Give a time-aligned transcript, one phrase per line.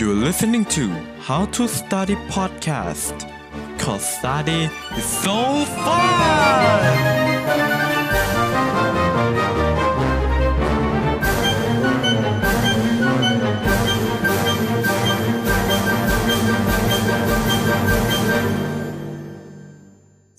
[0.00, 0.84] You're listening to
[1.28, 3.16] How to Study Podcast
[3.82, 5.38] cause study is so
[5.84, 6.92] fun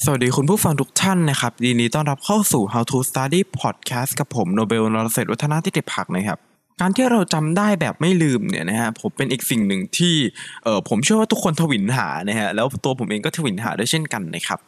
[0.03, 6.46] สวัสดีคุณผู้ฟังทุกท่านนะครับยินดีต้อนรับเข้าสู่ How to Study Podcast กับผมโนเบลนรเศรษฐวัฒนาทิติพักนะครับ
[6.81, 10.15] การที่เราจำได้แบบไม่ลืมเนี่ยนะฮะผมเป็นอีกสิ่งหนึ่งที่
[10.63, 14.59] เออผมเชื่อว่าทุกคนทวินหานะฮะแล้วตัวผมเองก็ทวินหาด้วยเช่นกันนะครับ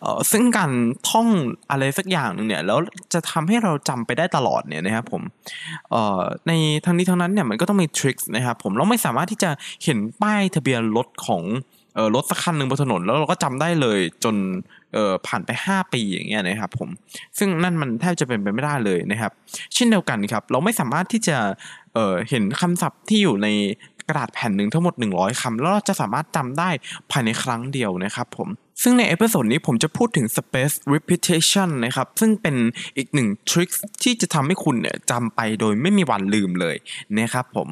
[0.00, 0.70] เออซึ่งการ
[1.10, 1.28] ท่อง
[1.70, 2.78] อะไรสักอย่างหนึ่งเนี่ยแล้ว
[3.12, 5.22] จะทำให้เราจำไปได้ตลอดเนี่ยนะครับผม
[5.90, 6.52] เออใน
[6.84, 9.50] ทั้งนี้ทั้งนั้นเนี่ยมันก็ต้องมีทริคนะครับผมเราไม่สามารถที่จะ
[9.84, 11.42] เห็นป้ายทะเบียนรถของ
[11.94, 14.36] เออรถสักคันหนึ่งบนถนนแล้วเราก็จำได้เลยจน
[14.94, 16.88] เออผ่านไป 5 ปีอย่างเงี้ยนะครับผม
[17.38, 19.32] ซึ่งนั่นมันแทบจะเป็นไปไม่ได้เลยนะครับ
[19.74, 21.36] เช่นเดียวกันครับ เราไม่สามารถที่จะ
[21.94, 23.48] เออเห็นคำศัพท์ที่อยู่ใน
[24.08, 26.70] กระดาษแผ่นหนึ่งทั้งหมด 100คำแล้วเราจะสามารถจำได้
[27.10, 28.48] ภายในครั้งเดียวนะครับผม
[28.82, 32.56] ซึ่งใน episode นี้ผมจะพูดถึง space repetition นะครับ ซึ่งเป็น
[32.96, 33.70] อีกหนึ่ง trick
[34.02, 36.76] ที่จะทำให้คุณเนี่ยจำไปโดยไม่มีวันลืมเลย
[37.18, 37.68] นะครับผม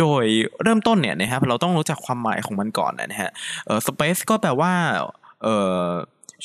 [0.00, 0.24] โดย
[0.62, 3.32] เริ่มต้นเนี่ยนะครับเราต้องรู้จักความหมายของมันก่อนนะฮะ
[3.66, 4.72] เออ space ก็แปลว่า
[5.42, 5.48] เอ
[5.84, 5.86] อ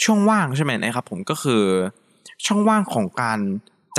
[0.04, 1.64] ช่องว่างใช่ไหมนะครับผมก็คือ
[2.46, 3.40] ช่องว่างของการ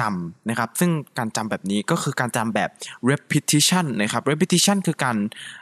[0.00, 2.70] จำนะครับ ซึ่งการจำแบบนี้ก็คือการจำแบบ
[3.10, 5.16] repetition นะครับ repetition คือการ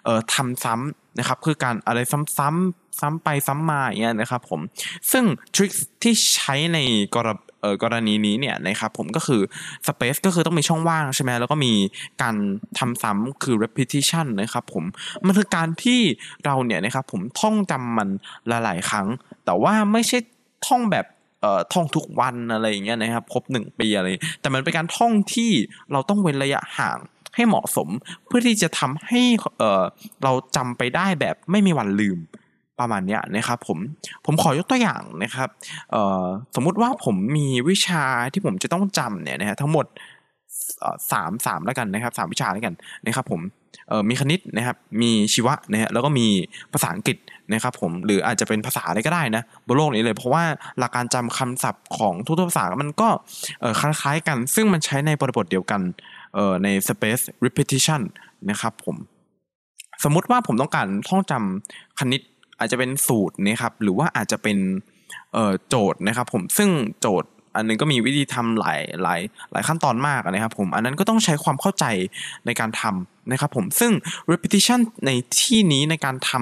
[0.04, 4.60] เอ่อทำซ้ำนะครับ คือการอะไรซ้ำๆซ้ำไปซ้ำมาอย่างเงี้ยนะครับผม
[5.12, 5.24] ซึ่ง
[5.54, 6.78] ทริคที่ใช้ใน
[7.14, 7.28] กร
[7.60, 9.40] เออกรณีนี้เนี่ยนะครับผมก็คือ
[9.86, 11.72] space ก็คือต้องมีช่องว่างใช่ไหมแล้วก็มี
[12.22, 12.36] การ
[12.78, 14.84] ทำซ้ำคือ repetition นะครับผม
[15.26, 16.00] มันคือการที่
[16.44, 18.08] เราเนี่ยนะครับผมท่องจำมัน
[18.48, 19.06] หลายๆ ครั้ง
[19.44, 20.18] แต่ว่าไม่ใช่
[20.66, 21.06] ท่องแบบ
[21.72, 24.06] ท่องทุกวันอะไรอย่างเงี้ยนะครับครบหนึ่งปีอะไร
[24.40, 25.50] แต่มันเป็นการท่องที่
[25.92, 26.98] เราต้องเว้นระยะห่าง
[27.34, 27.88] ให้เหมาะสม
[28.26, 29.22] เพื่อที่จะทำให้
[29.58, 32.18] เเราจำไปได้แบบไม่มีวันลืม
[32.80, 33.78] ประมาณเนี้ยนะครับผม
[34.26, 35.48] ผมขอยกตัวอย่างนะครับ
[36.54, 39.86] สมมุติว่าผมมีวิชาที่ผมจะต้องจำเนี่ยนะฮะทั้งหมด
[41.12, 42.74] สามสามแล้วกันนะครับสามวิชาแล้วกัน
[43.06, 43.40] นะครับผม
[44.08, 46.26] มีคณิตนะครับมีชีวะนะฮะแล้วก็มี
[46.72, 47.16] ภาษาอังกฤษ
[47.52, 50.44] นะครับผมหรืออาจจะเป็นภาษาอะไรก็ได้นะบนโลกนี้เลยเพราะว่า
[50.78, 53.08] หลักการจำคำศัพท์ของทุกๆภาษามันก็
[53.80, 55.80] คล้ายๆกัน ซึ่งมันใช้ในบริบทเดียวกัน
[56.62, 58.00] ใน space repetition
[58.50, 58.96] นะครับผม
[60.04, 62.20] สมมุติว่าผมต้องการท่องจำคณิต
[62.58, 64.58] อาจจะเป็นสูตรนะครับหรือว่าอาจจะเป็น
[65.68, 69.20] โจทย์นะครับผมซึ่งโจทย์ อันนึงก็มีวิธีทำหลายหลาย
[69.52, 71.84] หลายขั้นตอนมากนะครับผมอันนั้นก็ต้องใช้ความเข้าใจ
[72.46, 73.92] ในการทำนะครับผมซึ่ง
[74.32, 75.10] repetition ใน
[75.40, 76.32] ที่นี้ในการท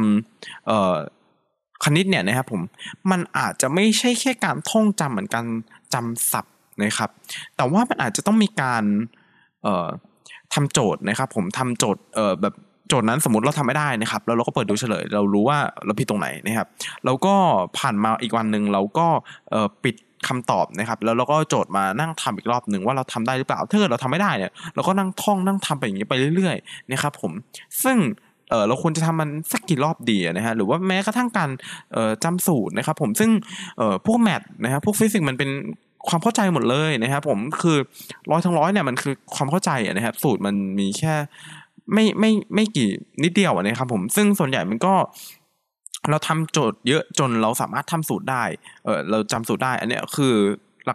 [1.06, 2.62] ำคณิตเนี่ยนะครับผม
[3.10, 5.46] มันอาจจะไม่ใช่แค่การท่องจำเหมือนการ
[5.94, 7.10] จำศัพท์นะครับ
[7.56, 8.84] แต่ว่ามันอาจจะต้องมีการ
[10.54, 12.02] ทำโจทย์นะครับ ผมทำโจทย์
[12.42, 12.54] แบบ
[12.88, 16.68] โจทย์นั้นสมมติเราทำไม่ได้นะครับ แล้วเราก็เปิดดูเฉลย เรารู้ว่าเราผิดตรงไหนนะครับ
[17.04, 17.34] แล้วก็
[17.78, 19.06] ผ่านมาอีกวันหนึ่งเราก็
[19.84, 19.94] ปิด
[20.28, 27.32] คำตอบนะครับ แล้วเราก็โจทย์มานั่งทำอีกรอบหนึ่งว่าเราทำได้หรือเปล่าถ้าเกิดเราทำไม่ได้เนี่ยเราก็นั่งท่องนั่งทำไปอย่างนี้ไปเรื่อยๆนะครับผม
[27.84, 27.96] ซึ่ง
[28.50, 31.50] เออเราควรจะทำมันสักกี่รอบดีนะฮะหรือว่าแม้กระทั่งการ
[31.92, 33.30] เออจำสูตรนะครับผมซึ่ง
[33.78, 35.50] เออพวกแมทนะครับพวกฟิสิกส์มันเป็น
[36.08, 37.76] ความเข้าใจหมดเลยนะครับผมคือ
[38.30, 41.14] ร้อยทั้งร้อยเนี่ยมันคือความเข้าใจนะครับ สูตรมันมีแค่
[41.92, 42.88] ไม่ไม่ไม่กี่
[43.24, 44.94] นิดเดียวนะครับผมซึ่งส่วนใหญ่มันก็
[46.10, 48.44] เราทำโจทย์เยอะจนเราสามารถทำสูตรได้
[48.84, 50.34] เออเราจำสูตรได้ อันนี้คือ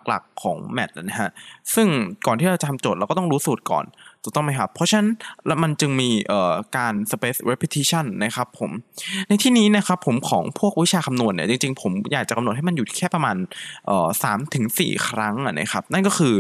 [0.07, 1.31] หลักๆของแมทนะฮะ
[1.75, 1.87] ซึ่ง
[2.25, 3.85] ก่อนที่เราจะทำโจทย์เราก็ต้องรู้สูตรก่อน
[4.23, 5.09] ถูกต้องไหมครับ เพราะฉะนั้น
[5.63, 8.71] มันจึงมีเอ่อการ space repetition นะครับผม
[9.27, 13.35] ในที่นี้นะครับผมของพวกวิชาคำนวณเนี่ยจริงๆ ผมอยากจะกำหนดให้มันอยู่แค่ประมาณ
[13.87, 16.35] เอ่อสามถึงสี่ครั้งนะครับ นั่นก็คือ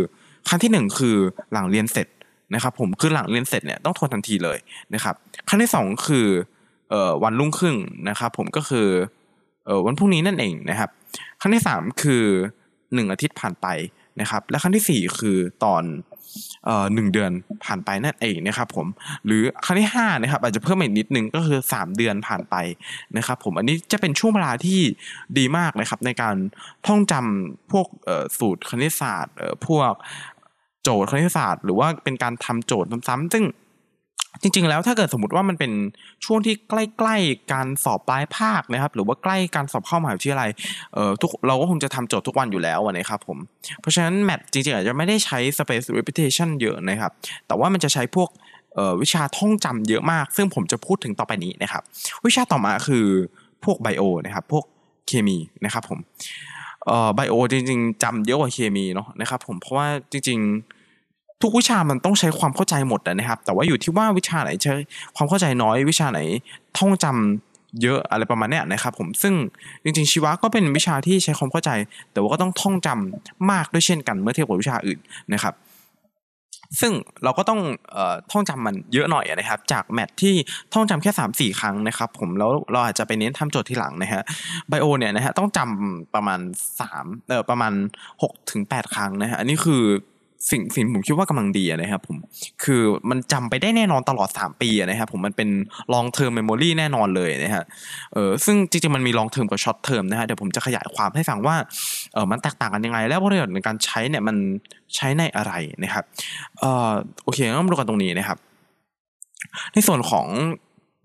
[0.47, 1.15] ครั้งที่หนึ่งคือ
[1.53, 2.07] หลังเรียนเสร็จ
[2.53, 4.57] นะครับผมคือหลังเรียนเสร็จเนี่ยต้องทวนทันทีเลย
[4.93, 5.15] นะครับ
[5.47, 6.27] ครั้งที่สองคือ
[7.23, 7.75] วันรุ่งขึ้น
[8.09, 8.87] นะครับ ผมก็คือ
[9.65, 10.89] เอ่อวันพรุ่งนี้นั่นเองนะครับ
[11.41, 12.23] ครั้งที่สามคือ
[12.93, 13.67] หนึ่งอาทิตย์ผ่านไป
[14.21, 15.83] นะครับ และครั้งที่สี่คือตอน
[16.65, 17.31] เอ่อหนึ่งเดือน
[17.65, 18.87] ผ่านไปนั่นเองนะครับผม
[19.25, 22.55] หรือครั้งที่ห้านะครับอาจจะเพิ่มอีกนิดนึงก็คือสามเดือนผ่านไป
[23.17, 24.79] นะครับผมอันนี้จะเป็นช่วงเวลาที่
[25.37, 26.35] ดีมากนะครับในการ
[26.87, 29.91] ท่องจำพวกเอ่อสูตรคณิตศาสตร์เอ่อพวก
[30.83, 33.43] โจทย์คณิตศาสตร์ หรือว่าเป็นการทำโจทย์ซ้ำๆซึ่ง
[34.41, 35.71] จริง ๆ แล้วถ้าเกิดสมมติว่ามันเป็น
[36.25, 40.49] ช่วงที่ใกล้ ๆ การสอบปลายภาคนะครับ หรือว่าใกล้การสอบเข้ามหาวิทยาลัย
[40.93, 43.37] เอ่อทุกเราก็คงจะทำโจทย์ทุกวันอยู่แล้วนะครับผม
[43.81, 47.11] เพราะฉะนั้นแมทจริง ๆ อาจจะไม่ได้ใช้ space repetition เยอะนะครับ
[47.47, 48.29] แต่ว่ามันจะใช้พวก
[48.75, 51.83] เอ่อวิชาท่องจำเยอะมาก ซึ่งผมจะพูดถึงต่อไปนี้นะครับ
[52.25, 53.05] วิชาต่อมาคือ
[53.63, 54.65] พวกไบโอนะครับ พวก
[55.07, 55.99] เคมีนะครับผม
[56.85, 60.76] เอ่อไบโอจริง ๆจำเยอะกว่าเคมีเนาะนะครับผมเพราะว่าจริง ๆ
[61.41, 64.73] ทุกวิชามันต้องใช้ความเข้าใจหมดนะครับ แต่ว่าอยู่ที่ว่าวิชาไหนใช้
[65.15, 66.19] ความเข้าใจน้อยวิชาไหน
[66.77, 69.33] ท่องจำเยอะอะไรประมาณเนี้ยนะครับผมซึ่ง
[69.83, 71.71] จริงๆชีวะก็เป็นวิชาที่ใช้ความเข้าใจ
[72.11, 74.99] แต่ว่าก็ต้องท่องจำมากด้วยเช่นกันเมื่อเทียบกับวิชาอื่น
[75.33, 75.55] นะครับ
[76.79, 76.91] ซึ่ง
[77.23, 77.59] เราก็ต้อง
[77.95, 77.97] อ
[78.31, 80.33] ท่องจำมันเยอะหน่อยนะครับ จากแมทที่
[80.73, 84.21] ท่องจำแค่3าสี่ครั้งนะครับผมแล้วเราอาจจะไปเน้นทำโจทย์ทีหลังนะฮะ
[84.69, 86.39] ไบโอเนี่ยนะฮะต้องจำประมาณ
[86.83, 87.73] 3เออประมาณ
[88.13, 89.83] 6ถึง8ครั้งนะฮะอันนี้คือ
[90.49, 92.17] สิ่งสิ่งผมคิดว่ากำลังดีนะครับผม
[92.63, 95.49] คือมันจำไปได้แน่นอนตลอด 3 ปีนะครับผมมันเป็น
[95.93, 97.65] long term memory แน่นอนเลยนะฮะ
[98.13, 101.55] เออซึ่งจริงๆมันมี long term กับ short term นะฮะเดี๋ยวผมจะขยายความให้ฟังว่า
[102.13, 104.35] เออมันแตกต่างกันยังไง แล้วประโยชน์ในการใช้เนี่ยมัน
[104.95, 105.53] ใช้ในอะไร
[105.83, 106.03] นะครับ
[106.59, 106.91] เออ
[107.23, 108.37] โอเคงั้นมาดูกันตรงนี้นะครับ
[109.73, 110.27] ในส่วนของ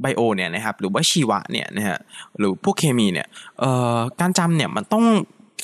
[0.00, 1.98] ไบโอเนี่ยนะครับหรือว่าชีวะเนี่ยนะฮะ
[2.38, 3.26] หรือพวกเคมีเนี่ย
[3.60, 5.04] เอ่อการจำเนี่ยมันต้อง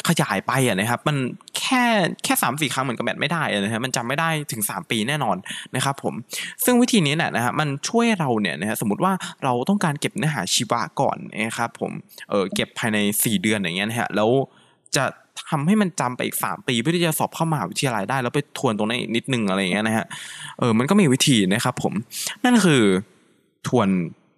[0.08, 1.16] ขยายไปอะนะครับ มัน
[1.58, 1.82] แค่
[2.24, 5.36] แค่สามสี่ครั้งเหมือนกับแมทไม่ได้นะฮะมันจำไม่ได้ถึง 3 ปีแน่นอน
[5.76, 6.14] นะครับผม
[6.64, 9.12] ซึ่งวิธีนี้เนี่ยนะฮะมันช่วยเราเนี่ยนะฮะสมมติว่า
[9.44, 11.92] เราต้องการเก็บเนื้อหาชีวะก่อนนะครับผม
[12.30, 14.30] เออเก็บภายใน 4 เดือนอย่างเงี้ยนะฮะแล้ว
[14.96, 15.04] จะ
[15.50, 20.06] ทำให้มันจำไปอีก 3 ปีเพื่อที่จะสอบเข้ามหาวิทยาลัยได้ แล้วไปทวนตรงนั้นอีกนิดนึงอะไรอย่างเงี้ยนะฮะ
[20.58, 21.92] เออมันก็มีวิธีนะครับผม
[22.44, 22.82] นั่นคือ
[23.68, 23.88] ทวน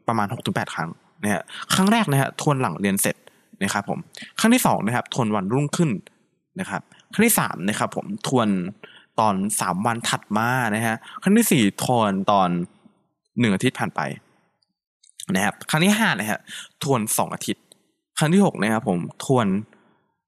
[0.09, 0.91] ประมาณ6-8ครั้ง
[1.23, 1.43] นะฮะ
[1.75, 3.17] ครั้งแรกนะฮะทวนหลังเรียนเสร็จ
[3.63, 3.99] นะครับผม
[4.41, 5.91] ครั้งที่สองนะครับทวนวันรุ่งขึ้น
[6.61, 8.49] นะครับครั้งที่สามนะครับผมทวน
[9.21, 12.49] ตอนสามวันถัดมานะฮะครั้งที่สี่ทวนตอน
[13.39, 14.01] หนึ่งอาทิตย์ผ่านไป
[15.35, 16.41] นะครับครั้งที่ห้านะฮะ
[16.83, 17.65] ทวนสองอาทิตย์
[18.19, 19.47] ครั้งที่หกนะครับผมทวน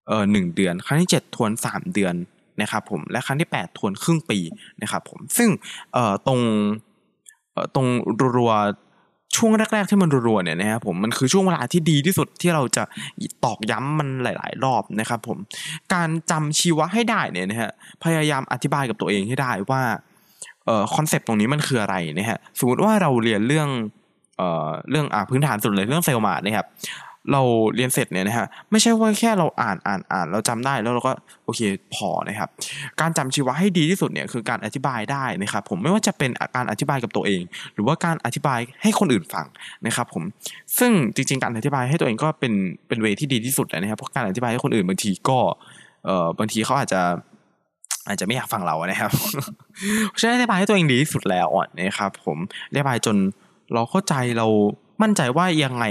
[0.09, 2.15] เอ่อหนึ่งเดือนครั้งที่เจ็ดทวนสามเดือน
[2.61, 4.39] นะครับผมและครั้งที่แปดทวนครึ่งปี
[4.83, 5.51] นะครับผมซึ่ง
[5.93, 6.41] เอ่อตรง
[7.53, 7.87] เอ่อตรง
[8.37, 8.53] รัว
[9.37, 12.85] ช่วงแรก ๆ ที่มันรัวๆเนี่ยนะครับผมมันคือช่วงเวลาที่ดีที่สุดที่เราจะ
[13.45, 15.39] ตอกย้ำมันหลาย ๆ รอบนะครับผม
[15.95, 17.71] การจำชีวะให้ได้เนี่ยนะฮะ
[18.05, 19.83] พยายามอธิบายกับตัวเองให้ได้ว่า
[20.67, 23.69] เอ่อคอนเซปต์ตรงนี้มันคืออะไรนะฮะสมมติว่าเราเรียนเรื่อง
[24.37, 26.67] เอ่อเรื่องอ่าพื้นฐานสุดเลยเรื่องเซลล์มานะครับ
[27.33, 27.43] เรา
[27.75, 31.13] เรียนเสร็จเนี่ยนะฮะไม่ใช่ว่าแค่เราอ่านอ่านอ่านเราจำได้แล้วเราก็
[31.45, 31.61] โอเค
[31.95, 32.49] พอนะครับ
[33.01, 37.43] การจำชีวะให้ดีที่สุดเนี่ยคือการอธิบายได้นะครับผมไม่ว่าจะเป็นการอธิบายกับตัวเอง
[37.75, 39.47] หรือว่าการอธิบายให้คนอื่นฟัง
[39.87, 40.23] นะครับผม
[40.79, 42.53] ซึ่งจริง ๆ การอธิบายให้ตัวเองก็เป็น
[42.89, 45.39] เป็นเวที่ดีที่สุดนะครับเพราะการอธิบายให้คนอื่นบางทีก็
[46.05, 47.03] เอ่อบางทีเขาอาจจะ
[48.09, 49.11] อาจจะไม่อยากฟังเรานะครับ
[50.09, 52.39] เพราะฉะนั้นอธิบายให้ตัวเองดีที่สุดแล้วอะนะครับผม
[52.69, 53.17] อธิบายจน
[53.75, 54.47] เราเข้าใจเรา
[55.03, 55.85] มั่นใจว่ายังไง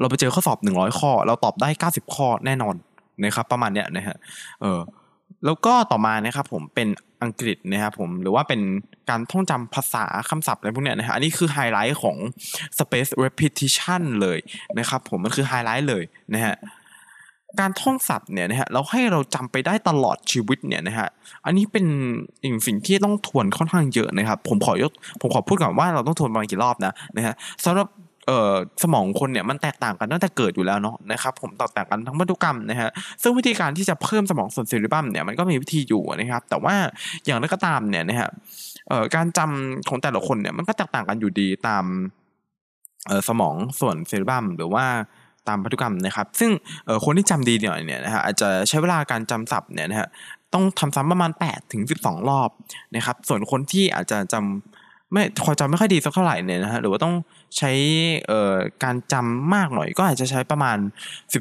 [0.00, 2.74] เราไปเจอข้อสอบหนึ่งร้อยข้อ เราตอบได้เก้าสิบข้อแน่นอน
[3.24, 4.16] นะครับประมาณเนี้ยนะฮะ
[4.60, 4.80] เออ
[5.44, 6.88] แล้วก็ต่อมานะครับผมเป็น
[7.22, 8.60] อังกฤษนะครับผมหรือว่าเป็น
[9.10, 12.16] การท่องจำภาษาคำศัพท์อะไรพวกเนี้ยนะฮะอันนี้คือไฮไลท์ของ
[12.78, 14.38] space repetition เลย
[14.78, 16.04] นะครับผมมันคือไฮไลท์เลย
[16.34, 16.54] นะฮะ
[17.60, 21.08] การท่องศัพท์เนี่ยนะฮะเราให้เราจำไปได้ตลอดชีวิตเนี่ยนะฮะ
[21.44, 21.86] อันนี้เป็น
[22.42, 27.86] อีกสิ่งที่ต้องทวนค่อนข้างเยอะนะครับ ผมขอยกผมขอพูดก่อนว่าเราต้องทวนประมาณกี่รอบนะนะฮะสำหรับ
[28.26, 32.90] เอ่อสมองคนเนี่ยมันแตกต่างกันตั้งแต่เกิดอยู่แล้วเนาะนะครับผมแตกต่างกันทั้งพันธุกรรมนะฮะ
[33.22, 36.74] ซึ่งวิธีการที่จะเพิ่มสมองส่วนเซริบัมเนี่ยมันก็มีวิธีอยู่นะครับ แต่ว่า
[37.24, 38.30] อย่างไรก็ตามเนี่ยนะฮะ
[38.88, 41.84] เอ่อการจำของแต่ละคนเนี่ยมันก็แตกต่างกันอยู่ดีตาม
[43.06, 44.84] เอ่อสมองส่วนเซริบัมหรือว่า
[45.48, 46.50] ตามพันธุกรรมนะครับ ซึ่ง
[46.86, 50.08] เอ่อคนที่จำดีหน่อยเนี่ยนะฮะอาจจะใช้เวลาการจำศัพท์เนี่ยนะฮะ
[50.54, 52.50] ต้องทำซ้ำประมาณ8ถึง12 รอบ
[52.94, 54.73] นะครับ ส่วนคนที่อาจจะจำ
[55.12, 57.14] ไม่ความจำไม่ค่อยดีสักเท่าไหร่เนี่ยนะฮะหรือว่าต้อง
[57.56, 57.70] ใช้
[58.26, 58.54] เอ่อ
[58.84, 60.78] การจำมากหน่อย ก็อาจจะใช้ประมาณ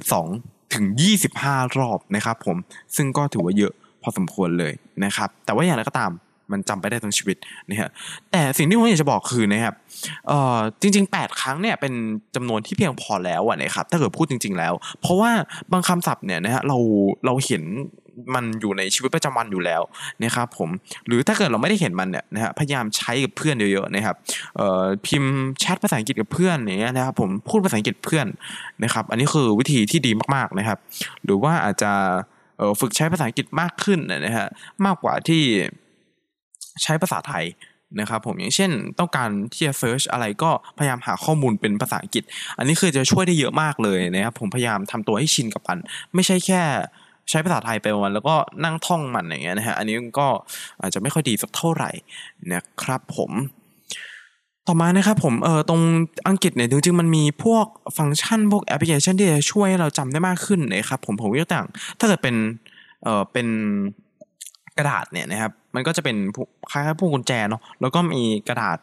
[0.06, 0.86] 12 ถึง
[1.32, 2.58] 25 รอบนะครับผม
[2.96, 4.74] ซึ่งก็ถือว่าเยอะพอสมควรเลย
[5.06, 6.12] นะครับ แต่ว่าอย่างไรก็ตาม
[6.52, 7.38] มันจำไปได้ทั้งชีวิต
[7.70, 7.90] นะฮะ
[8.32, 9.76] แต่สิ่งที่ผมอยากจะบอกคือนะครับ
[10.28, 11.94] เอ่อจริง ๆ 8 ครั้งเนี่ยเป็น
[12.36, 15.32] จำนวนที่เพียงพอแล้วอะนะครับถ้าเกิดพูดจริง ๆ แล้ว เพราะว่า
[15.72, 16.78] บางคำศัพท์เนี่ยนะฮะเรา
[17.26, 17.64] เราเห็น
[18.36, 19.82] มันอยู่ในชีวิตประจำวันอยู่แล้ว
[20.24, 20.70] นะครับผม
[21.08, 24.16] หรือถ้าเกิดเราไม่ได้เห็นมันเนี่ยนะฮะพยายามใช้กับเพื่อนเยอะๆนะครับ
[24.56, 28.28] เอ่อพิมพ์แชทภาษาอังกฤษกับเพื่อนอย่างเงี้ยนะครับผมพูดภาษาอังกฤษเพื่อน
[28.84, 30.78] นะครับอันนี้คือวิธีที่ดีมากๆนะครับ
[31.24, 31.92] หรือว่าอาจจะ
[32.58, 34.48] เอ่อฝึกใช้ภาษาอังกฤษมากขึ้นนะฮะ
[34.86, 35.42] มากกว่าที่
[36.84, 37.46] ใช้ภาษาไทย
[38.00, 42.24] นะครับผมอย่างเช่นต้องการที่จะเซิร์ชอะไรก็พยายามหาข้อมูลเป็นภาษาอังกฤษ
[42.58, 45.78] อันนี้คือจะช่วยได้เยอะมากเลยนะครับผมพยายามทำตัวให้ชินกับมัน
[46.14, 46.62] ไม่ใช่แค่
[47.30, 50.28] ใช้ภาษาไทยไปวัน แล้วก็นั่งท่องมันอย่างเงี้ยนะฮะอันนี้ก็
[50.82, 51.92] อาจจะไม่ค่อยดีสักเท่าไหร่
[52.54, 53.32] นะครับผม
[54.68, 55.82] ต่อมานะครับผมเออตรง
[56.28, 57.66] อังกฤษเนี่ยจริงๆมันมีพวก
[57.98, 61.68] ฟังก์ชันพวกแอปพลิเคชันที่จะช่วยให้เราจำได้มากขึ้นนะครับผมผมยกตัวอย่าง
[62.00, 62.36] ถ้าเกิดเป็น
[63.04, 63.48] เออเป็น
[64.78, 66.18] กระดาษเนี่ยนะครับมันก็จะเป็น
[66.72, 68.78] คล้ายๆพวกกุญแจเนาะแล้วก็มีกระดาษ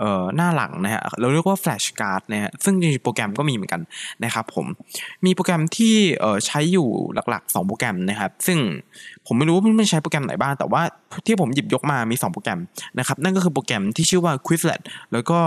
[0.00, 3.82] เอ่อหน้าหลังนะฮะเราเรียกว่า Flash Card นะฮะซึ่งจริงๆโปรแกรมก็มีเหมือนกัน
[4.24, 4.66] นะครับผม
[5.24, 8.58] มีโปรแกรมที่เอ่อใช้อยู่หลักๆ 2 โปรแกรมนะครับซึ่ง
[9.26, 10.82] ผมไม่รู้ว่ามันใช้โปรแกรมไหนบ้าง แต่ว่า
[11.26, 12.60] ที่ผมหยิบยกมามี 2 โปรแกรม
[12.98, 14.80] นะครับนั่นก็คือโปรแกรมที่ชื่อว่า Quizlet
[15.12, 15.38] แล้วก็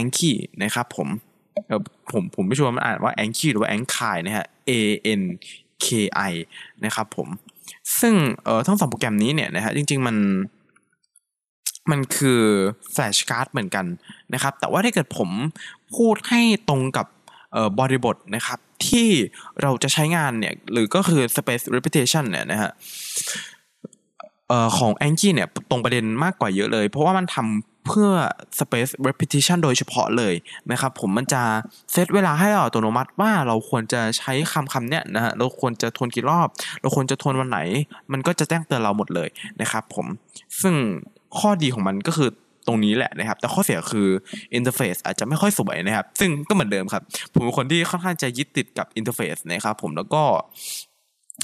[0.00, 1.08] Anki นะครับผม
[1.66, 1.80] เออ
[2.12, 4.72] ผมผมไม่ชัวร์มันอ่านว่า Anki หรือว่า Anki นะฮะ A
[5.20, 5.22] N
[5.84, 5.86] K
[6.30, 6.32] I
[6.84, 7.28] นะครับผม
[8.00, 8.14] ซึ่ง
[8.44, 10.16] เอ่อทั้งสองโปรแกรมนี้เนี่ยนะฮะจริง ๆ มัน
[11.90, 12.42] มันคือ
[12.92, 13.86] แฟลชการ์ดเหมือนกัน
[14.34, 15.30] นะครับ แต่ว่าถ้าเกิดผม
[15.96, 17.06] พูดให้ตรงกับ
[17.52, 19.08] เอ่อบริบทนะครับ ที่
[19.62, 22.70] เราจะใช้งานเนี่ย หรือก็คือ space repetition เนี่ยนะฮะ
[24.48, 28.10] เอ่อของ Anki เนี่ยตรงประเด็นมากกว่าเยอะเลย เพราะว่ามันทำเพื่อ
[28.60, 30.34] space repetition โดยเฉพาะเลย
[30.72, 31.42] นะครับผมมันจะ
[31.92, 36.48] เซตเวลาให้เราอัตโนมัติว่าเราควรจะใช้คำคำเนี้ยนะฮะเราควรจะทวนกี่รอบ
[36.80, 37.58] เราควรจะทวนวันไหน
[38.12, 39.28] มันก็จะแจ้งเตือนเราหมดเลย
[39.60, 40.06] นะครับผม
[40.62, 40.74] ซึ่ง
[41.38, 42.30] ข้อดีของมันก็คือ
[42.66, 44.08] ตรงนี้แหละนะครับ แต่ข้อเสียคือ
[44.54, 50.22] interface อาจจะไม่ค่อยสวยนะครับ ซึ่งก็เหมือนเดิมครับ ผมเป็นคนที่ค่อนข้างจะยึดติดกับ interface นะครับผมแล้วก็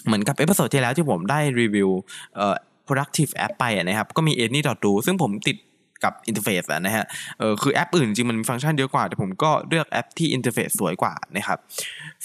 [0.07, 1.91] เหมือนกับ episode ที่แล้วที่ผมได้รีวิว
[2.35, 2.55] เอ่อ
[2.87, 5.57] productive app ไปนะครับก็มี any.do ซึ่งผมติด
[6.05, 7.07] กับ interface นะฮะ
[7.39, 11.59] เออคือแอปอื่นจริงมันมีฟังก์ชันเยอะกว่า แต่ผมก็เลือกแอปที่ interface สวยกว่านะครับ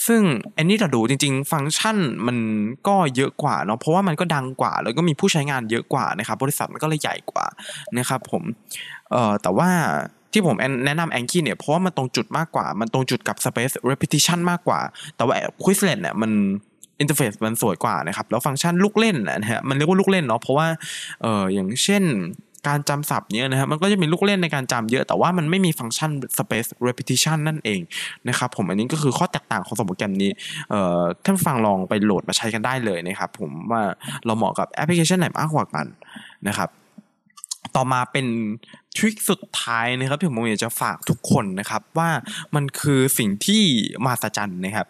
[0.07, 0.21] ซึ่ง
[0.61, 1.97] any.do จริง ๆ ฟังก์ชัน
[2.27, 2.37] มัน
[2.87, 7.45] ก็เยอะกว่าเนาะเพราะว่ามันก็ดังกว่า แล้วก็มีผู้ใช้งานเยอะกว่านะครับบริษัทมันก็เลยใหญ่กว่า
[7.97, 8.43] นะครับผม
[9.11, 9.69] เออแต่ว่า
[10.33, 14.79] ที่ผมแนะนำ Anki เนี่ยเพราะว่ามันตรงจุดมากกว่า มันตรงจุดกับ Space Repetition มากกว่า
[15.17, 16.31] แต่ว่า Quizlet เนี่ยมัน
[16.99, 20.67] interface มันสวยกว่านะครับ แล้วฟังก์ชันลูกเล่นนะฮะมันเรียกว่าลูกเล่นเนาะเพราะว่า
[21.21, 22.03] เอออย่างเช่น
[22.67, 27.81] การจำศัพท์เนี่ยนะครับมันก็จะมีลูกเล่นในการจำเยอะแต่ว่ามันไม่มีฟังก์ชัน space repetition นั่นเอง
[28.29, 30.31] นะครับผมอันนี้ก็คือข้อแตกต่างของสมโปรแกรมนี้
[30.69, 33.81] เอ่อท่านฟังลองไปโหลดมาใช้กันได้เลยนะครับผมว่า
[34.25, 35.85] เราเหมาะกับแอปพลิเคชันไหนมากกว่ากัน
[36.47, 36.69] นะครับ
[37.75, 38.27] ต่อมาเป็น
[38.97, 42.09] ทริคสุดท้ายนะครับที่ผมอยากจะฝากทุกคนนะครับว่า
[42.55, 43.63] มันคือสิ่งที่
[44.03, 44.87] มหัศจรรย์นะครับ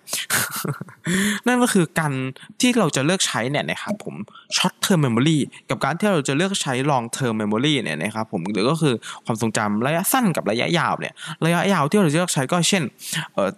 [1.47, 2.13] นั่นก็คือการ
[2.61, 4.15] ที่เราจะเลือกใช้เนี่ยนะครับผม
[4.55, 5.37] short term memory
[5.69, 11.13] กับการที่เราจะเลือกใช้ long term memory เนี่ยนะครับผมหรือก็คือความทรงจำระยะสั้นกับระยะยาวเนี่ย
[11.45, 12.83] ระยะยาวที่เราจะเลือกใช้ก็เช่น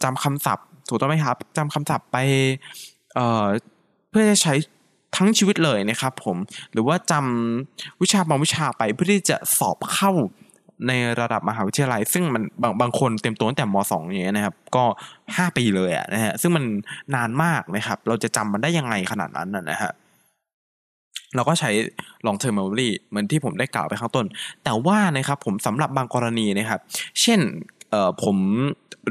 [0.03, 2.17] จำคำศัพท์ถูกต้องไหมครับจำคำศัพท์ไป
[3.15, 4.53] เเพื่อจะใช้
[5.15, 6.37] ทั้งชีวิตเลยนะครับผม
[6.73, 10.11] หรือว่าจำวิชาบางวิชาไปเพื่อที่จะสอบเข้า
[10.87, 14.83] ในระดับมหาวิทยาลัย ซึ่งมันบางบางคนเต็มตัวตั้งแต่ม .2 อย่างเงี้ยนะครับ ก็
[15.21, 16.63] 5 ปีเลยอะนะฮะซึ่งมัน
[17.15, 19.91] นานมากนะครับ เราจะจำมันได้ยังไงขนาดนั้นนะฮะ
[21.35, 21.71] เราก็ใช้
[22.25, 24.25] long term memory เหมือนที่ผมได้กล่าวไปข้างต้น
[24.63, 26.79] แต่ว่านะครับผมสำหรับบางกรณีนะครับ
[27.21, 27.39] เช่น
[27.93, 28.37] เอ่อผม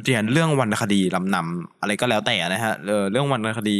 [0.05, 2.75] เรียนเรื่องวรรณคดีลำนำอะไรก็แล้วแต่นะฮะ
[3.13, 3.79] เรื่องวรรณคดี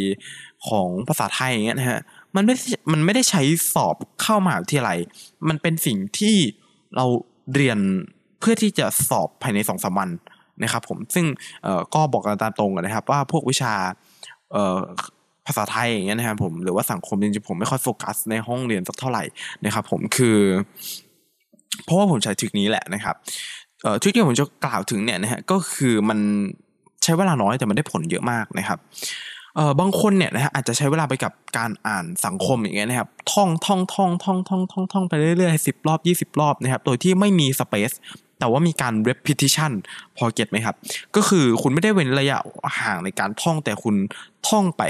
[0.69, 2.01] ของภาษาไทยอย่างเงี้ยนะฮะ
[2.37, 2.55] มันไม่
[2.93, 3.43] มันไม่ได้ใช้
[3.75, 4.99] สอบเข้ามหาวิทยาลัย
[5.49, 6.37] มันเป็นสิ่งที่
[6.97, 7.05] เรา
[7.55, 7.79] เรียน
[8.41, 10.11] เพื่อที่จะสอบภายในสองสามวัน
[10.63, 11.27] นะครับผมซึ่ง
[11.63, 13.73] เอ่อก็บอกกันตามตรงนะครับ ว่าพวกวิชา
[14.53, 14.79] เอ่อ
[15.47, 19.25] ภาษาไทยอย่างเงี้ยนะครับผมหรือว่าสังคมจริงๆผมไม่ค่อยโฟกัสในห้องเรียนสักเท่าไหร่
[19.65, 20.39] นะครับผมคือ
[21.85, 23.17] เพราะว่าผมใช้ทริคนี้แหละนะครับ
[24.03, 26.19] ทริคที่ผมจะกล่าวถึงเนี่ยนะฮะก็คือมัน
[27.03, 28.79] ใช้เวลาน้อยแต่มันได้ผลเยอะมากนะครับ
[29.57, 37.91] เอ่อบางคนเนี่ยนะฮะอาจจะใช้เวลาไปกับการอ่านสังคมอย่างเงี้ยนะครับท่องท่องท่องท่องท่องท่องท่องไปเรื่อยๆสิบรอบยี่สิบรอบนะครับโดยที่ไม่มีสเปซ
[38.39, 39.73] แต่ว่ามีการ repetition
[40.17, 40.77] พอเก็ตไหมครับ
[41.17, 42.37] ก็คือคุณไม่ได้เว้นระยะ
[42.81, 43.97] ห่างในการท่องแต่คุณ
[44.49, 44.83] ท่องไป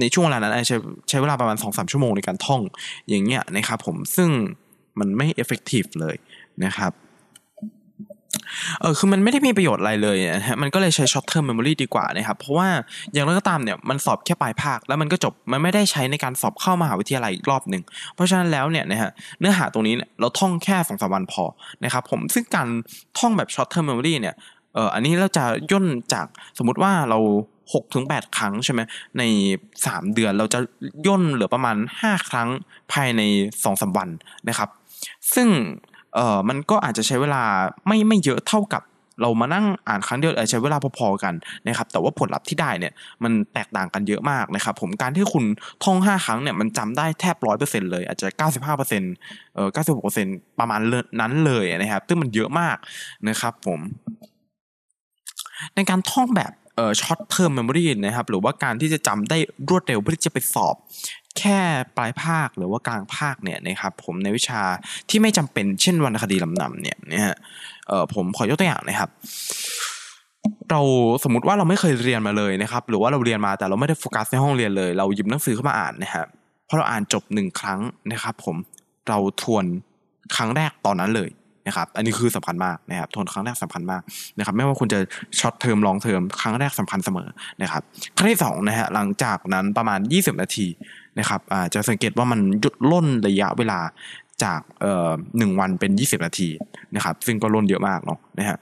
[0.00, 0.76] ในช่วงเวลานั้นใช้
[1.08, 2.62] ใช้เวลาประมาณสองสามชั่วโมงในการท่อง
[3.08, 4.30] อย่างเงี้ยนะครับผมซึ่ง
[4.98, 6.16] มันไม่ effective เลย
[6.64, 6.92] นะครับ
[8.80, 12.68] เออคือมันไม่ได้มีประโยชน์อะไรเลยนะฮะมันก็เลยใช้ short term memory ดีกว่านะครับเพราะว่า
[13.12, 17.82] อย่างไรก็ตามเนี่ยมันสอบแค่ปลายภาคแล้วมันก็จบมันไม่ได้ใช้ในการสอบเข้ามหาวิทยาลัยอีกรอบหนึ่ง
[18.14, 21.44] เพราะฉะนั้นแล้วเนี่ยนะฮะเนื้อหาตรงนี้เราท่องแค่สองสามวันพอ
[21.84, 22.68] นะครับผมซึ่งการ
[23.18, 24.34] ท่องแบบ short term memory เนี่ย
[24.74, 26.26] เอออันนี้เราจะย่นจาก
[26.58, 27.18] สมมุติว่าเรา
[27.72, 28.80] หกถึงแปดครั้งใช่ไหม
[29.18, 29.22] ใน
[29.86, 30.58] สามเดือนเราจะ
[31.06, 32.48] ย่นเหลือประมาณห้าครั้ง
[32.92, 33.22] ภายใน
[33.64, 34.08] สองสามวัน
[34.48, 34.68] นะครับ
[35.34, 35.48] ซึ่ง
[36.16, 37.42] เอ่อมันก็อาจจะใช้เวลา
[37.86, 38.82] ไม่ไม่เยอะเท่ากับ
[39.22, 41.34] เรามานั่งอ่านครั้งเดียวอาจจะใช้เวลาพอๆกัน
[41.66, 42.92] นะครับแต่ว่าผลลัพธ์ที่ได้เนี่ย
[43.24, 45.44] มันแตกต่างกันเยอะมากนะครับผมการที่คุณ
[45.84, 49.12] ท่องห้าครั้งเนี่ยมันจำได้แทบร้อยเปอร์เซ็นต์เลย อาจจะเก้าสิบห้าเปอร์เซ็นต์
[49.54, 50.80] เอ่อเก้าสิบหกเปอร์เซ็นต์ประมาณ
[51.20, 52.76] นั้นเลยนะครับซึ่งมันเยอะมาก
[53.28, 53.80] นะครับผม
[55.74, 60.76] ในการท่องแบบเอ่อ short term memory นะครับหรือว่าการที่จะจำได้รวดเร็วเพื่อที่จะไปสอบ
[61.38, 61.58] แค่
[61.96, 64.62] ปลายภาคหรือว่ากลางภาคเนี่ยนะครับผมในวิชา
[65.08, 67.36] ที่ไม่จำเป็นเช่นวรรณคดีลำนำเนี่ยนะฮะ
[67.88, 69.10] เอ่อผมขอยกตัวอย่างนะครับ
[70.70, 70.80] เรา
[71.24, 76.26] สมมติว่าเราไม่เคยเรียนมาเลยนะครับ หรือว่าเราเรียนมาแต่เราไม่ได้โฟกัสในห้องเรียนเลย เราหยิบหนังสือเข้ามาอ่านนะฮะ
[76.68, 77.80] พอเราอ่านจบหนึ่งครั้ง
[78.12, 78.56] นะครับ ผม
[79.08, 79.64] เราทวน
[80.36, 81.30] ครั้งแรกตอนนั้นเลย
[81.66, 84.02] นะครับอันนี้คือสำคัญมากนะครับทวนครั้งแรกสำคัญมาก
[84.38, 84.98] นะครับ ไม่ว่าคุณจะ
[85.40, 87.28] short term long term ครั้งแรกสำคัญเสมอ
[87.62, 87.82] นะครับ
[88.16, 90.66] ครั้งที่สองนะฮะหลังจากนั้นประมาณ 20 นาที
[91.18, 93.80] นะครับอ่าจะสังเกตว่ามันหยุดร่นระยะเวลา
[94.44, 96.48] จากเอ่อหนึ่งวันเป็น 20 นาที
[96.96, 98.56] นะครับซึ่งก็ล่นเยอะมากเนาะนะฮะ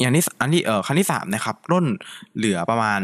[0.00, 1.86] อย่างนี้อันนี้เอ่อครั้งที่สามนะครับล่น
[2.36, 3.00] เหลือประมาณ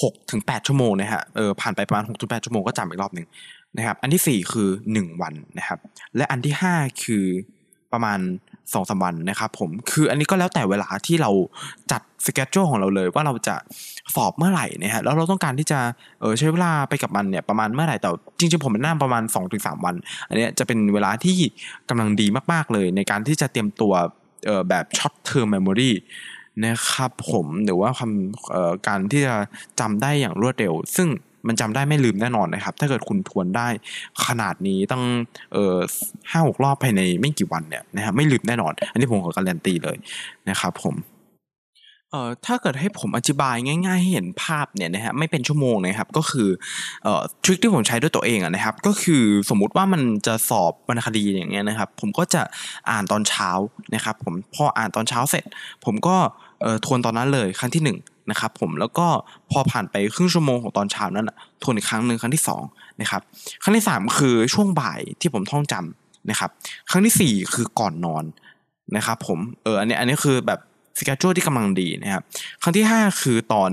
[0.00, 3.26] หกถึงแปดชั่วโมงนะฮะเออผ่านไปประมาณหกถึงแปดชั่วโมงก็จำอีกรอบหนึ่ง
[3.76, 5.78] นะครับ อันที่สี่คือหนึ่งวันนะครับ
[6.16, 7.24] และอันที่ห้าคือ
[7.92, 8.18] ประมาณ
[8.72, 11.30] สองสามวันนะครับผมคืออันนี้ก็แล้วแต่เวลาที่เรา
[11.92, 13.56] จัดสเกจ u ของเราเลยว่าเราจะ
[14.14, 15.78] สอบเมื่อไหร่นะฮะแล้วเราต้องการที่จะ
[16.20, 19.94] เออใช้เวลาไปกับมันเนี่ยประมาณเมื่อไหร่แต่จริงๆผมแนะนำประมาณ2 ถึง 3 วัน
[20.28, 21.36] อันเนี้ยจะเป็นเวลาที่
[21.88, 23.92] กำลังดีมากๆเลย ในการที่จะเตรียมตัว
[24.46, 25.92] เออแบบ short term memory
[26.64, 28.12] นะครับผมหรือว่าความ
[28.50, 29.34] เออการที่จะ
[29.80, 31.08] จำได้อย่างรวดเร็ว ซึ่ง
[31.46, 33.68] มันจำได้ไม่ลืมแน่นอนนะครับ ถ้าเกิดคุณทวนได้
[34.26, 35.04] ขนาดนี้ตั้ง
[35.52, 35.76] เอ่อ
[36.30, 39.96] ห้าหกรอบภายในไม่กี่วันเนี่ยนะครับไม่ลืมแน่นอน อันนี้ผมขอการันตีเลย
[40.48, 40.96] นะครับผม
[42.12, 43.56] เอ่อถ้าเกิดให้ผมอธิบาย
[43.86, 46.48] ง่ายๆให้เห็นภาพเนี่ยนะฮะไม่เป็นชั่วโมงนะครับก็คือ
[47.04, 52.42] เอ่อทริคที่ผมใช้ด้วยตัวเองอะนะครับก็คือสมมุติว่ามันจะสอบวรรณคดีอย่างเงี้ยนะครับผมก็จะ
[52.90, 53.50] อ่านตอนเช้า
[53.94, 55.44] นะครับผมพออ่านตอนเช้าเสร็จ
[55.84, 56.16] ผมก็
[56.62, 57.88] เอ่อทวนตอนนั้นเลยครั้งที่ห
[58.30, 59.06] นะครับผมแล้วก็
[59.50, 62.62] พอผ่านไปครึ่งชั่วโมงของตอนเช้านั้นอะทวนอีกครั้งหนึ่งครั้งที่สอง
[63.00, 63.22] นะครับ
[63.62, 66.50] ครั้งที่สามคือช่วงบ่ายที่ผมท่องจำนะครับ
[66.90, 68.24] ครั้งที่สี่คือก่อนนอน
[68.96, 70.60] นะครับผมเอออันนี้อันนี้คือแบบ
[70.98, 72.22] สเกจ u ที่กำลังดีนะครับ
[72.62, 73.70] ครั้งที่ห้าคือตอน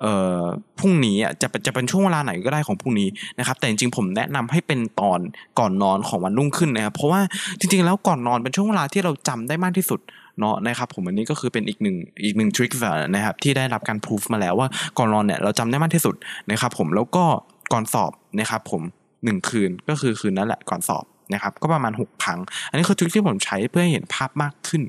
[0.00, 0.42] เอ่อ
[0.78, 3.08] พรุ่งนี้อะจะจะเป็นช่วงเวลาไหนก็ได้ของพรุ่งนี้
[3.38, 5.20] นะครับ แต่จริงๆผมแนะนำให้เป็นตอน
[5.58, 7.20] ก่อนนอนของวันรุ่งขึ้นนะครับเพราะว่า
[7.58, 10.00] จริงๆแล้วก่อนนอนเป็นช่วงเวลาที่เราจำได้มากที่สุด
[10.40, 12.72] เนาะนะครับผมอันนี้ก็คือเป็นอีกหนึ่งอีกหนึ่งทริค
[13.14, 16.14] นะครับที่ได้รับการพิสูจมาแล้วว่าก่อนนอนเนี่ยเราจำได้มากที่สุด
[16.50, 17.24] นะครับผมแล้วก็
[17.72, 18.82] ก่อนสอบนะครับผม
[19.24, 24.82] หนึ่งคืนก็คือคืนนั้นแหละก่อนสอบนะครับก็ประมาณหกครั้ง อันนี้คือทริคที่ผมใช้เพื่อให้เห็นภาพมากขึ้น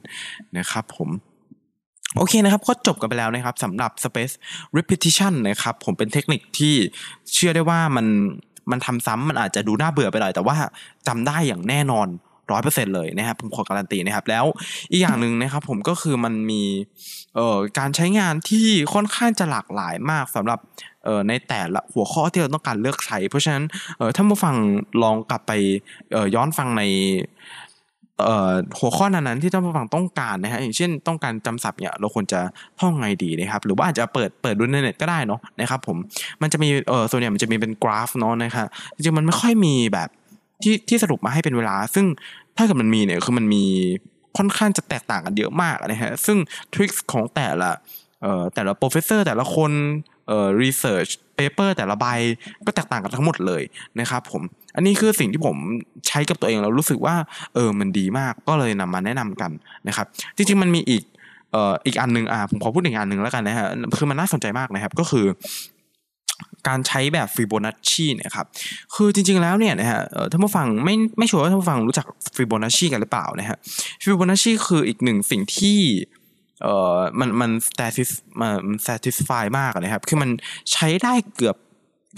[0.58, 1.10] นะครับผม
[2.18, 4.34] โอเคนะครับ ก็จบกันไปแล้วนะครับสำหรับ space
[4.78, 6.76] repetition นะครับผมเป็นเทคนิคที่
[7.34, 8.08] เชื่อได้ว่ามัน
[8.72, 10.56] มันทำซ้ำมันอาจจะดูน่าเบื่อไปหน่อยแต่ว่า
[11.08, 12.08] จำได้อย่างแน่นอน
[12.52, 14.46] ร้อยเปอร์เซ็นเลยนะครับผมขอการันตีนะครับแล้ว
[14.92, 16.64] อีกอย่างหนึ่งนะครับผมก็คือมันมี
[17.36, 20.60] เอ่อการใช้งานที่ค่อนข้างจะหลากหลายมากสำหรับ
[21.04, 23.64] เอ่อในแต่ละหัวข้อที่เราต้องการเลือกใช้ เพราะฉะนั้น
[23.98, 24.56] เอ่อถ้าผู้ฟัง
[25.04, 25.52] ลองกลับไป
[26.14, 26.84] เอ่อย้อนฟังใน
[28.22, 32.40] เอ่อหัวข้อนั้นๆที่ท่านผู้ฟังต้องการนะฮะอย่างเช่นต้องการจำศัพท์เนี่ยเราควรจะ
[32.80, 35.98] ท่องไงดีนะครับ หรือว่าอาจจะเปิดเปิดดูในเน็ตก็ได้เนาะนะครับผม
[36.42, 40.10] มันจะมีเอ่อส่วนใหญ่มันจะมีเป็นกราฟเนาะนะครับจริงๆมันไม่ค่อยมีแบบ
[40.62, 42.06] ที่ที่สรุปมาให้เป็นเวลา ซึ่ง
[42.58, 43.64] ถ้าเกิดมันมีเนี่ยคือมันมี
[44.38, 46.38] ค่อนข้างจะแตกต่างกันเยอะมากนะฮะซึ่ง
[46.74, 47.70] trick ของแต่ละ
[48.22, 49.72] เอ่อแต่ละ professor แต่ละคน
[50.28, 52.06] เอ่อ research paper แต่ละใบ
[52.66, 53.64] ก็แตกต่างกันทั้งหมดเลย
[54.00, 54.42] นะครับผม
[54.76, 55.56] อันนี้คือสิ่งที่ผม
[56.08, 57.16] ใช้กับตัวเองแล้วรู้สึกว่า
[57.54, 59.52] เออมันดีมากก็เลยนำมาแนะนำกัน
[59.88, 61.04] นะครับ จริง ๆ มันมีอีก
[61.52, 65.26] เอ่ออีกอันหนึ่งอ่าผมขอพูดอีกอันหนึ่งแล้วกันนะฮะคือมันน่าสนใจมากนะครับ ก็คือ
[66.68, 68.48] การใช้แบบฟิโบนัชชีเนี่ยครับ
[68.96, 73.58] คือจริง ๆแล้วเนี่ยนะฮะเออท่านผู้ฟังไม่ไม่ชัวร์ว่าท่านผู้ฟังรู้จักฟิโบนัชชีกันหรือเปล่านะฮะ
[74.04, 75.80] ฟิโบนัชชีคืออีกหนึ่งสิ่งที่
[76.62, 78.10] เอ่อมันมัน statis
[78.42, 80.30] มัน satisfy มากนะครับ คือมัน
[80.72, 81.56] ใช้ได้เกือบ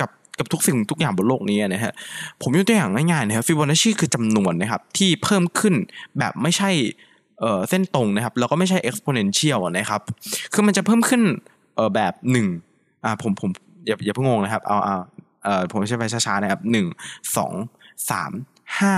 [0.01, 1.93] กับกับทุกสิ่งทุกอย่างบนโลกนี้นะฮะ
[2.41, 5.75] ผมยกตัวอย่างง่ายๆนะครับฟิโบนัชชีคือจำนวนนะครับที่เพิ่มขึ้น
[6.19, 6.71] แบบไม่ใช่
[7.39, 10.01] เอ่อเส้นตรงนะครับ แล้วก็ไม่ใช่ exponential นะครับ
[10.53, 11.21] คือมันจะเพิ่มขึ้น
[11.75, 12.47] เอ่อแบบหนึ่ง
[13.03, 13.49] อ่าผมผม
[13.85, 14.97] อย่าอย่าเพิ่งงงนะครับ เอาเอา
[15.43, 16.87] เออผมจะไปช้าๆนะครับหนึ่ง
[17.37, 17.53] สอง
[18.09, 18.31] สาม
[18.79, 18.95] ห้า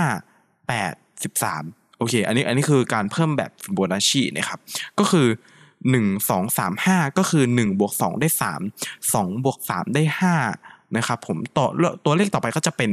[0.68, 1.62] แปดสิบสาม
[1.98, 4.58] โอเค อันนี้อันนี้คือการเพิ่มแบบฟิโบนัชชีนะครับ
[4.98, 5.26] ก็คือ
[5.90, 8.60] หนึ่งสองสามห้าก็คือหนึ่งบวกสองได้สาม
[9.14, 10.34] สองบวกสามได้ห้า
[10.96, 11.66] นะครับผมต่อ
[12.04, 12.90] ตัวเลขต่อไปก็จะเป็น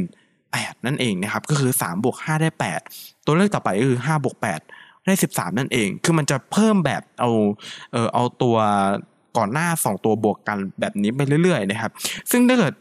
[0.51, 2.79] แปดนั่นเองนะครับ ก็คือสามบวกห้าได้แปด
[3.25, 4.60] ตัวเลขต่อไปก็คือห้าบวกแปด
[5.05, 7.31] ได้สิบสามนั่นเอง คือมันจะเพิ่มแบบเอา
[7.91, 8.58] เออเอาตัว
[9.38, 11.91] ก่อนหน้าสองตัวบวกกันแบบนี้ไปเรื่อยๆนะครับ
[12.32, 12.74] ซึ่งถ้าเกิด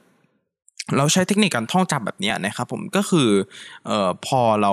[0.97, 3.29] เราใช้เทคนิคการท่องจำแบบนี้นะครับผมก็คือ
[3.87, 4.73] เอ่อพอเรา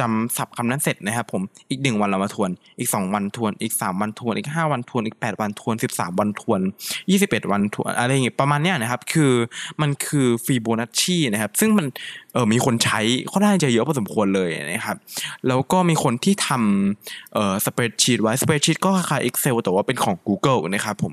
[0.00, 6.60] จำศัพท์คำนั้นเสร็จนะครับผมอีกหนึ่งวันเรามาทวน อีกสองวันทวน อีกสามวันทวน อีกห้าวันทวน อีกแปดวันทวนสิบสามวันทวน
[7.10, 9.32] ยี่สิบเอ็ดวันทวนอะไรอย่างเงี้ยประมาณเนี้ยนะครับ คือ
[9.80, 11.86] มันคือฟีโบนัชชีนะครับ ซึ่งมัน
[12.32, 13.00] เออมีคนใช้
[13.32, 14.96] ค่อนข้างจะเยอะพอสมควรเลยนะครับ
[15.46, 21.12] แล้วก็มีคนที่ทำเอ่อสเปรดชีตไว้สเปรดชีตก็คล้าย Excel แต่ว่าเป็นของ Google นะครับผม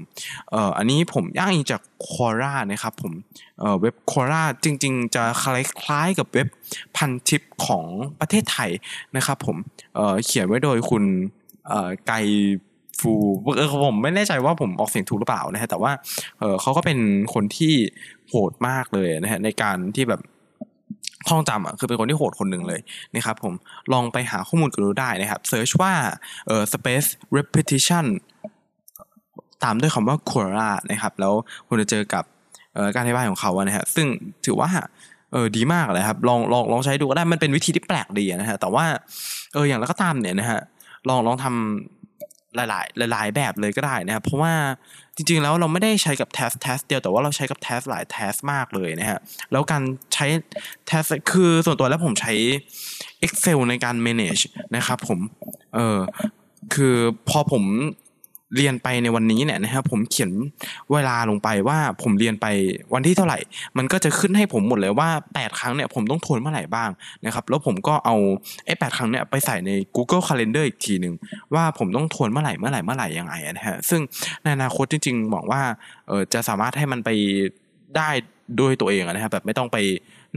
[0.52, 3.14] เอ่ออันนี้ผมอ้างอิงจาก Quora นะครับผม
[3.60, 6.48] เอ่อเว็บ Quora จริง ๆ จะคล้ายๆกับเว็บ
[6.98, 7.86] พันทิปของ
[8.20, 8.70] ประเทศไทย
[9.18, 9.58] นะครับผม
[9.96, 11.04] เเขียนไว้โดยคุณ
[11.68, 12.14] เอ่อไก
[13.00, 13.14] ฟู
[13.58, 15.92] เออผมไม่แน่ใจว่าผมออกเสียงถูกหรือเปล่านะฮะแต่ว่า
[16.40, 17.00] เออเขาก็เป็น
[17.34, 17.74] คนที่
[18.30, 20.22] โหดมากเลยนะฮะในการที่แบบ
[21.28, 22.80] ท่องจำอะคือเป็นคนที่โหดคนหนึ่งเลย
[23.16, 23.54] นะครับผม
[23.94, 25.94] ลองไปหาข้อมูลกันดูได้นะครับเซิร์ชว่า
[26.48, 27.08] เออ space
[27.38, 28.06] repetition
[29.64, 31.34] ตามด้วยคำว่า Quora นะครับแล้ว
[31.68, 32.24] คุณจะเจอกับ
[32.94, 34.08] การอธิบายของเขาอะนะฮะซึ่ง
[34.46, 34.70] ถือว่า
[35.32, 38.86] เออดีมากเลยครับลองลองลองใช้ดูก็ได้มันเป็นวิธีที่แปลกดีนะฮะแต่ว่า
[39.54, 40.62] เอออย่างแล้วก็ตามเนี่ยนะฮะ
[41.10, 44.54] ลองลองทำหลายๆหลาย ๆ แบบเลยก็ได้นะครับเพราะว่า
[45.16, 49.20] จริงๆแล้วเราไม่ได้ใช้กับ task task เดียวแต่ว่าเราใช้กับ task หลาย task มากเลยนะฮะ
[49.52, 50.26] แล้วการใช้
[50.90, 52.34] task คือส่วนตัวแล้วผมใช้
[53.26, 54.44] Excel ในการ manage
[54.76, 55.20] นะครับผม
[55.76, 55.98] เออ
[56.74, 56.96] คือ
[57.30, 57.64] พอผม
[58.58, 60.32] เรียนไปในวันนี้เนี่ยนะครับผมเขียน
[60.94, 62.46] เวลาลงไปว่าผมเรียนไป
[62.94, 63.40] วันที่เท่าไหร่
[63.78, 66.90] มันก็จะขึ้นให้ผมหมดเลยว่า 8 ครั้งเนี่ยผมต้องทวนเมื่อไหร่บ้าง
[67.26, 68.16] นะครับแล้วผมก็เอา
[68.66, 71.14] ไอ้แครั้งเนี่ยไปใส่ใน Google Calendar อีกทีหนึ่ง
[71.54, 74.02] ว่าผมต้องทวนเมื่อไหร่เมื่อไหร่เมื่อไหร่ยังไงนะฮะซึ่ง
[74.44, 75.62] ในอนาคตจริงๆบอกว่า
[76.08, 77.10] เออจะสามารถให้มันไป
[77.98, 78.10] ได้
[78.60, 79.78] ด้วยตัวเองนะครับแบบไม่ต้องไป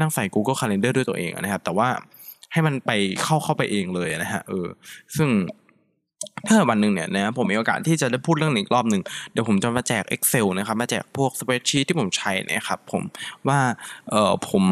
[0.01, 1.89] นั่งใส่ Google Calendar ด้วยตัวเองนะครับแต่ว่า
[2.53, 2.91] ให้มันไป
[3.23, 4.67] เข้าเข้าไปเองเลยนะฮะเออ
[5.17, 5.29] ซึ่ง
[6.47, 13.03] ถ้าวันหนึ่งเนี่ยนะผมมีโอกาสที่จะได้พูดเรื่องนี้อีกรอบหนึ่งเดี๋ยวผมจะมาแจก Excel นะครับมาแจกพวก spreadsheet ที่ผมใช้นะครับผม
[13.49, 13.59] ว่า
[14.11, 14.65] เออผม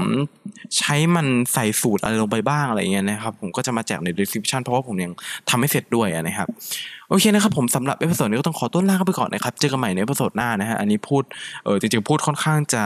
[0.79, 5.13] ใช้มันใส่สูตรอะไรลงไปบ้างอะไรเงี้ยนะครับผมก็จะมาแจกใน description เพราะว่าผมยัง
[5.49, 6.49] ทำไม่เสร็จด้วยนะครับ
[7.09, 11.23] โอเคนะครับผมสำหรับ episode นี้ก็ต้องขอต้นลาไปก่อนนะครับเจอกันใหม่ใน episode หน้านะฮะอันนี้พูด
[11.65, 12.85] เออจริงๆพูดค่อนข้างจะ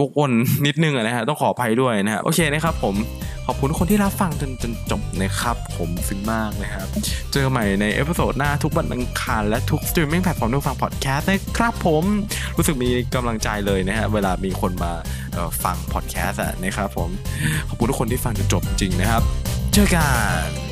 [0.00, 0.32] วกวน
[0.66, 2.94] นิดนึงนะฮะต้องขออภัยด้วยนะฮะโอเคนะครับผม
[3.46, 6.86] ขอบคุณทุกคนที่รับฟังจนจนจบนะครับ ผมซึ้งมากนะครับ
[7.32, 12.04] เจอใหม่ใน episode หน้าทุกวันอังคารและทุก streaming platform ทุกฟังพอดแคสต์นะครับผม
[12.56, 14.92] รู้สึกมีกำลังใจเลยนะฮะเวลามีคนมา
[15.64, 17.10] ฟังพอดแคสต์นะครับผม
[17.68, 19.22] ขอบคุณทุกคนที่ฟังจนจบจริงนะครับ
[19.72, 20.08] เจอกั
[20.46, 20.71] น